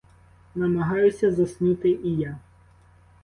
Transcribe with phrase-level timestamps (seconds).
[0.55, 2.39] Намагаюся заснути і я.